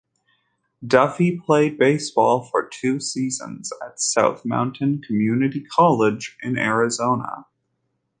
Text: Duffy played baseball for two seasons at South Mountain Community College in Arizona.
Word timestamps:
Duffy 0.87 1.39
played 1.39 1.77
baseball 1.77 2.41
for 2.43 2.67
two 2.67 2.99
seasons 2.99 3.71
at 3.85 3.99
South 3.99 4.43
Mountain 4.43 5.03
Community 5.03 5.63
College 5.63 6.39
in 6.41 6.57
Arizona. 6.57 7.45